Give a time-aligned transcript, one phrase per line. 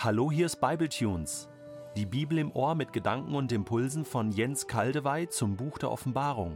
[0.00, 1.48] Hallo, hier ist Bibletunes.
[1.96, 6.54] Die Bibel im Ohr mit Gedanken und Impulsen von Jens Kaldewey zum Buch der Offenbarung.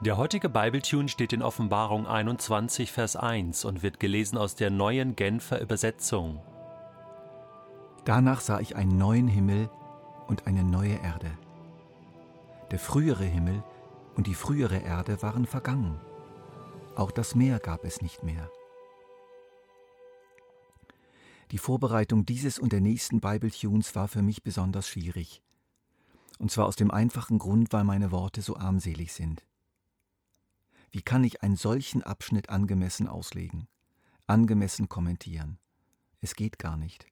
[0.00, 5.14] Der heutige Bibletune steht in Offenbarung 21, Vers 1 und wird gelesen aus der neuen
[5.14, 6.42] Genfer Übersetzung.
[8.04, 9.70] Danach sah ich einen neuen Himmel
[10.26, 11.30] und eine neue Erde.
[12.72, 13.62] Der frühere Himmel
[14.16, 16.00] und die frühere Erde waren vergangen.
[16.96, 18.50] Auch das Meer gab es nicht mehr.
[21.50, 25.42] Die Vorbereitung dieses und der nächsten Bible-Tunes war für mich besonders schwierig.
[26.38, 29.44] Und zwar aus dem einfachen Grund, weil meine Worte so armselig sind.
[30.90, 33.68] Wie kann ich einen solchen Abschnitt angemessen auslegen,
[34.26, 35.58] angemessen kommentieren?
[36.20, 37.06] Es geht gar nicht.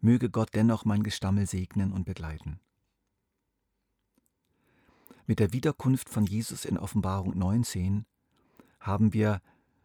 [0.00, 2.60] Möge Gott dennoch mein Gestammel segnen und begleiten.
[5.26, 8.06] Mit der Wiederkunft von Jesus in Offenbarung 19
[8.80, 9.40] haben wir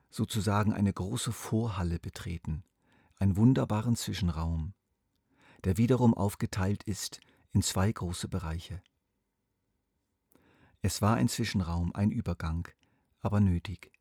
[0.10, 2.64] sozusagen eine große Vorhalle betreten,
[3.22, 4.74] einen wunderbaren Zwischenraum,
[5.64, 7.20] der wiederum aufgeteilt ist
[7.54, 8.82] in zwei große Bereiche.
[10.82, 12.68] Es war ein Zwischenraum, ein Übergang,
[13.20, 13.92] aber nötig.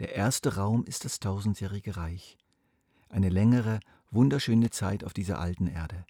[0.00, 2.36] Der erste Raum ist das tausendjährige Reich,
[3.08, 3.78] eine längere,
[4.10, 6.04] wunderschöne Zeit auf dieser alten Erde.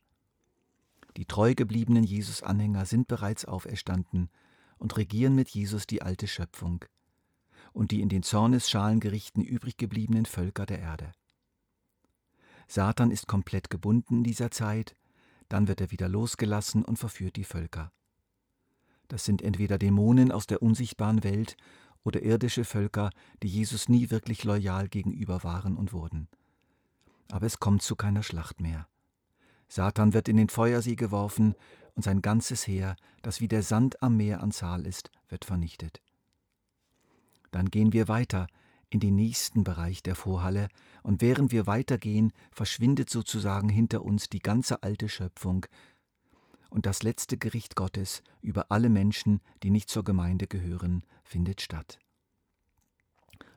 [1.19, 4.31] Die treu gebliebenen Jesus-Anhänger sind bereits auferstanden
[4.79, 6.87] und regieren mit Jesus die alte Schöpfung
[7.75, 11.13] und die in den Zornesschalengerichten übrig gebliebenen Völker der Erde.
[12.69, 14.97] Satan ist komplett gebunden in dieser Zeit,
[15.49, 17.93] dann wird er wieder losgelassen und verführt die Völker.
[19.09, 21.57] Das sind entweder Dämonen aus der unsichtbaren Welt
[22.03, 23.11] oder irdische Völker,
[23.43, 26.29] die Jesus nie wirklich loyal gegenüber waren und wurden.
[27.31, 28.89] Aber es kommt zu keiner Schlacht mehr.
[29.69, 31.55] Satan wird in den Feuersee geworfen
[31.95, 36.01] und sein ganzes Heer, das wie der Sand am Meer an Zahl ist, wird vernichtet.
[37.51, 38.47] Dann gehen wir weiter
[38.95, 40.69] in den nächsten Bereich der Vorhalle,
[41.03, 45.67] und während wir weitergehen, verschwindet sozusagen hinter uns die ganze alte Schöpfung
[46.71, 51.99] und das letzte Gericht Gottes über alle Menschen, die nicht zur Gemeinde gehören, findet statt.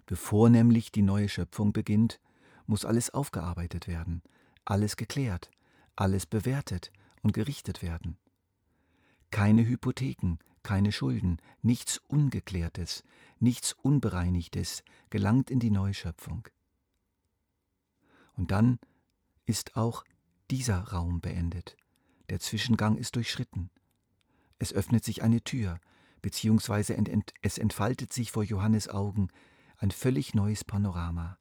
[0.07, 2.19] Bevor nämlich die neue Schöpfung beginnt,
[2.65, 4.23] muss alles aufgearbeitet werden,
[4.65, 5.51] alles geklärt,
[5.95, 6.91] alles bewertet
[7.21, 8.17] und gerichtet werden.
[9.29, 13.05] Keine Hypotheken, keine Schulden, nichts Ungeklärtes,
[13.39, 16.45] nichts Unbereinigtes gelangt in die neue Schöpfung.
[18.33, 18.77] Und dann
[19.45, 20.03] ist auch
[20.51, 21.77] dieser Raum beendet.
[22.29, 23.69] Der Zwischengang ist durchschritten.
[24.59, 25.79] Es öffnet sich eine Tür,
[26.21, 29.29] beziehungsweise ent ent es entfaltet sich vor Johannes Augen
[29.77, 31.37] ein völlig neues Panorama.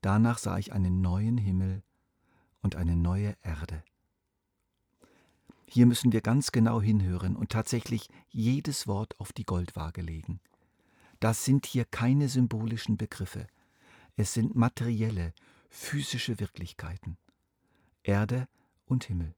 [0.00, 1.84] Danach sah ich einen neuen Himmel
[2.60, 3.84] und eine neue Erde.
[5.72, 10.40] Hier müssen wir ganz genau hinhören und tatsächlich jedes Wort auf die Goldwaage legen.
[11.20, 13.46] Das sind hier keine symbolischen Begriffe,
[14.16, 15.32] es sind materielle,
[15.68, 17.18] physische Wirklichkeiten.
[18.02, 18.48] Erde
[18.84, 19.36] und Himmel.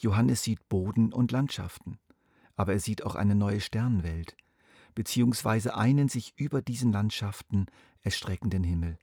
[0.00, 1.98] Johannes sieht Boden und Landschaften,
[2.56, 4.34] aber er sieht auch eine neue Sternenwelt,
[4.94, 7.66] beziehungsweise einen sich über diesen Landschaften
[8.00, 8.98] erstreckenden Himmel.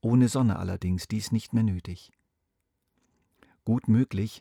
[0.00, 2.12] Ohne Sonne allerdings dies nicht mehr nötig.
[3.66, 4.40] Gut möglich,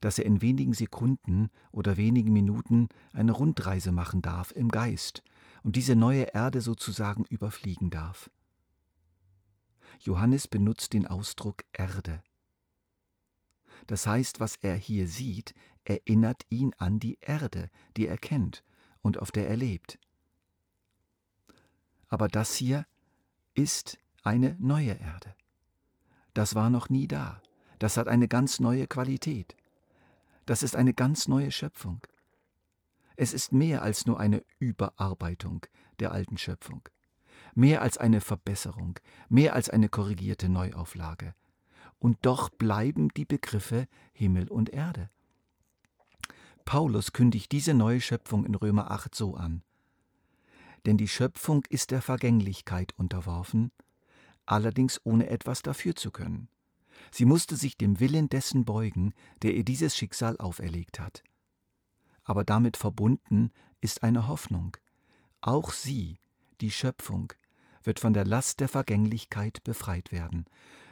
[0.00, 5.22] dass er in wenigen Sekunden oder wenigen Minuten eine Rundreise machen darf im Geist
[5.62, 8.30] und diese neue Erde sozusagen überfliegen darf.
[10.00, 12.22] Johannes benutzt den Ausdruck Erde.
[13.86, 15.54] Das heißt, was er hier sieht,
[15.84, 18.64] erinnert ihn an die Erde, die er kennt
[19.02, 19.98] und auf der er lebt.
[22.08, 22.86] Aber das hier
[23.54, 25.34] ist eine neue Erde.
[26.34, 27.42] Das war noch nie da.
[27.78, 29.56] Das hat eine ganz neue Qualität.
[30.48, 32.00] Das ist eine ganz neue Schöpfung.
[33.16, 35.66] Es ist mehr als nur eine Überarbeitung
[36.00, 36.88] der alten Schöpfung,
[37.54, 38.98] mehr als eine Verbesserung,
[39.28, 41.34] mehr als eine korrigierte Neuauflage.
[41.98, 45.10] Und doch bleiben die Begriffe Himmel und Erde.
[46.64, 49.62] Paulus kündigt diese neue Schöpfung in Römer 8 so an.
[50.86, 53.70] Denn die Schöpfung ist der Vergänglichkeit unterworfen,
[54.46, 56.48] allerdings ohne etwas dafür zu können.
[57.10, 61.22] Sie musste sich dem Willen dessen beugen, der ihr dieses Schicksal auferlegt hat.
[62.24, 63.50] Aber damit verbunden
[63.80, 64.76] ist eine Hoffnung.
[65.40, 66.18] Auch sie,
[66.60, 67.32] die Schöpfung,
[67.82, 70.44] wird von der Last der Vergänglichkeit befreit werden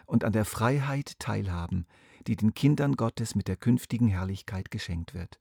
[0.07, 1.87] und an der Freiheit teilhaben,
[2.27, 5.41] die den Kindern Gottes mit der künftigen Herrlichkeit geschenkt wird.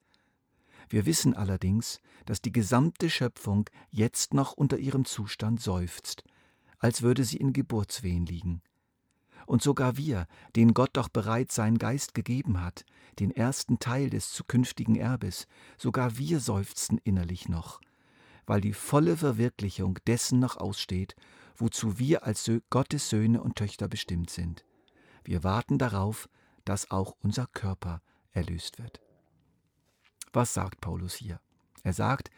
[0.90, 6.24] Wir wissen allerdings, dass die gesamte Schöpfung jetzt noch unter ihrem Zustand seufzt,
[6.80, 8.62] als würde sie in Geburtswehen liegen.
[9.46, 12.86] Und sogar wir, denen Gott doch bereits seinen Geist gegeben hat,
[13.20, 15.48] den ersten Teil des zukünftigen Erbes,
[15.78, 17.80] sogar wir seufzen innerlich noch,
[18.46, 21.16] weil die volle Verwirklichung dessen noch aussteht,
[21.56, 24.66] wozu wir als Gottes Söhne und Töchter bestimmt sind.
[25.24, 26.28] Wir warten darauf,
[26.66, 28.02] dass auch unser Körper
[28.32, 29.00] erlöst wird.
[30.34, 31.40] Was sagt Paulus hier?
[31.84, 32.30] Er sagt,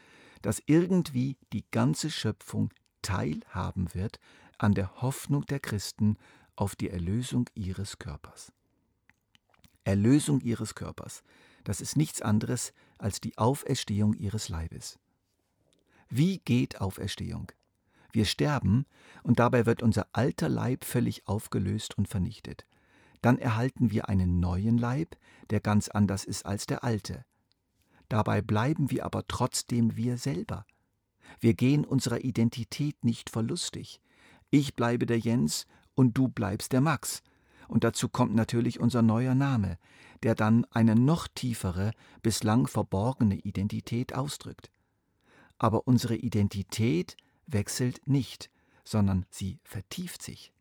[0.42, 2.72] dass irgendwie die ganze Schöpfung
[3.02, 4.20] teilhaben wird
[4.58, 6.18] an der Hoffnung der Christen
[6.58, 8.52] auf die Erlösung ihres Körpers.
[9.86, 11.24] Erlösung ihres Körpers,
[11.64, 15.00] das ist nichts anderes als die Auferstehung ihres Leibes.
[16.10, 17.52] Wie geht Auferstehung?
[18.12, 18.86] Wir sterben
[19.24, 22.66] und dabei wird unser alter Leib völlig aufgelöst und vernichtet.
[23.22, 25.16] Dann erhalten wir einen neuen Leib,
[25.50, 27.26] der ganz anders ist als der alte.
[28.10, 30.66] Dabei bleiben wir aber trotzdem wir selber.
[31.40, 34.02] Wir gehen unserer Identität nicht verlustig.
[34.50, 37.24] Ich bleibe der Jens und du bleibst der Max.
[37.68, 39.78] Und dazu kommt natürlich unser neuer Name,
[40.24, 41.92] der dann eine noch tiefere,
[42.22, 44.70] bislang verborgene Identität ausdrückt.
[45.58, 47.18] Aber unsere Identität
[47.48, 48.52] wechselt nicht,
[48.84, 50.54] sondern sie vertieft sich.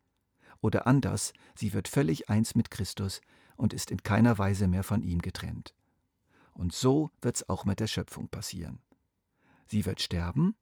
[0.59, 3.21] Oder anders, sie wird völlig eins mit Christus
[3.55, 5.75] und ist in keiner Weise mehr von ihm getrennt.
[6.53, 8.79] Und so wird's auch mit der Schöpfung passieren.
[9.67, 10.55] Sie wird sterben,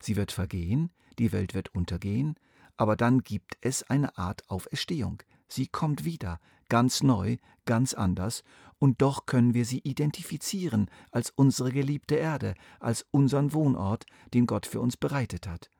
[0.00, 2.36] sie wird vergehen, die Welt wird untergehen,
[2.78, 5.22] aber dann gibt es eine Art Auferstehung.
[5.48, 6.40] Sie kommt wieder,
[6.70, 7.36] ganz neu,
[7.66, 8.44] ganz anders,
[8.78, 14.66] und doch können wir sie identifizieren als unsere geliebte Erde, als unseren Wohnort, den Gott
[14.66, 15.70] für uns bereitet hat.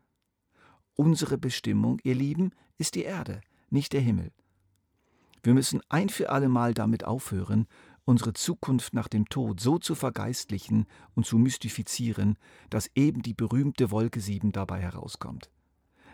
[0.94, 3.40] Unsere Bestimmung, ihr Lieben, ist die Erde,
[3.70, 4.32] nicht der Himmel.
[5.44, 7.68] Wir müssen ein für allemal damit aufhören,
[8.04, 12.36] unsere Zukunft nach dem Tod so zu vergeistlichen und zu mystifizieren,
[12.70, 15.50] dass eben die berühmte Wolke 7 dabei herauskommt.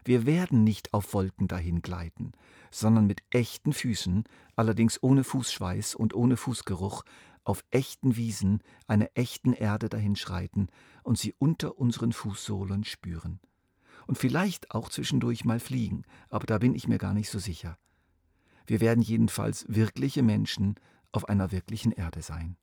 [0.04, 2.32] Wir werden nicht auf Wolken dahin gleiten,
[2.70, 4.24] sondern mit echten Füßen,
[4.54, 7.04] allerdings ohne Fußschweiß und ohne Fußgeruch,
[7.44, 10.68] auf echten Wiesen, einer echten Erde dahinschreiten
[11.02, 13.40] und sie unter unseren Fußsohlen spüren.
[14.06, 17.78] Und vielleicht auch zwischendurch mal fliegen, aber da bin ich mir gar nicht so sicher.
[18.66, 20.76] Wir werden jedenfalls wirkliche Menschen
[21.12, 22.56] auf einer wirklichen Erde sein.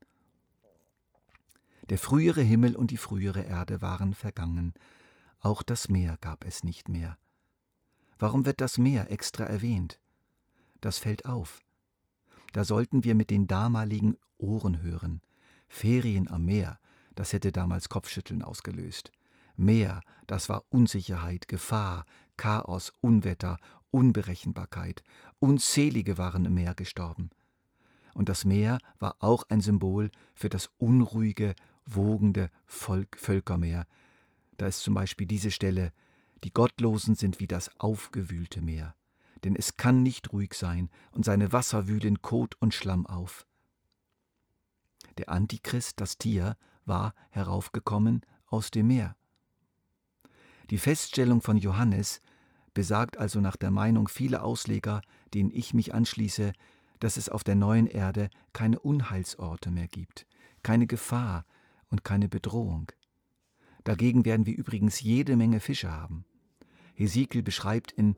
[1.90, 4.74] Der frühere Himmel und die frühere Erde waren vergangen,
[5.40, 7.18] auch das Meer gab es nicht mehr.
[8.22, 10.00] Warum wird das Meer extra erwähnt?
[10.80, 11.60] Das fällt auf.
[12.54, 15.22] Da sollten wir mit den damaligen Ohren hören.
[15.68, 16.80] Ferien am Meer,
[17.16, 19.12] das hätte damals Kopfschütteln ausgelöst.
[19.56, 22.06] Meer, das war Unsicherheit, Gefahr,
[22.38, 23.58] Chaos, Unwetter,
[23.90, 25.04] Unberechenbarkeit.
[25.40, 27.32] Unzählige waren im Meer gestorben
[28.14, 33.88] und das Meer war auch ein Symbol für das unruhige, wogende Volk Völkermeer.
[34.58, 35.92] Da ist zum Beispiel diese Stelle,
[36.44, 38.96] die Gottlosen sind wie das aufgewühlte Meer,
[39.44, 43.46] denn es kann nicht ruhig sein, und seine Wasser wühlen Kot und Schlamm auf.
[45.18, 49.16] Der Antichrist, das Tier, war heraufgekommen aus dem Meer.
[50.70, 52.22] Die Feststellung von Johannes
[52.74, 55.02] besagt also nach der Meinung vieler Ausleger,
[55.34, 56.54] denen ich mich anschließe,
[57.00, 60.26] dass es auf der neuen Erde keine Unheilsorte mehr gibt,
[60.64, 61.46] keine Gefahr
[61.90, 62.92] und keine Bedrohung.
[63.84, 66.26] Dagegen werden wir übrigens jede Menge Fische haben.
[66.96, 68.16] Hesekiel beschreibt in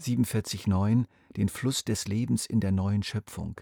[0.00, 1.04] 47,9
[1.36, 3.60] den Fluss des Lebens in der neuen Schöpfung.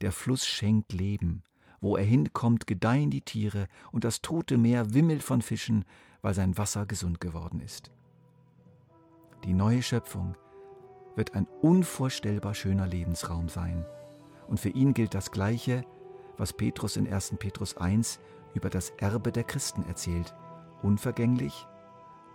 [0.00, 1.42] Der Fluss schenkt Leben.
[1.80, 5.84] Wo er hinkommt, gedeihen die Tiere und das tote Meer wimmelt von Fischen,
[6.22, 7.90] weil sein Wasser gesund geworden ist.
[9.44, 10.34] Die neue Schöpfung
[11.14, 13.84] wird ein unvorstellbar schöner Lebensraum sein.
[14.48, 15.84] Und für ihn gilt das Gleiche,
[16.36, 17.34] was Petrus in 1.
[17.38, 18.20] Petrus 1
[18.54, 20.34] über das Erbe der Christen erzählt.
[20.82, 21.66] Unvergänglich,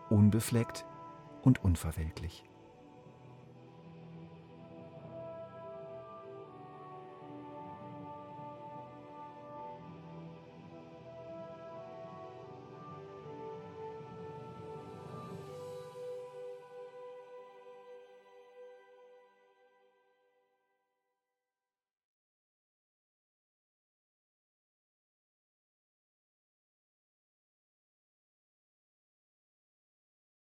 [0.09, 0.85] unbefleckt
[1.43, 2.43] und unverwelklich.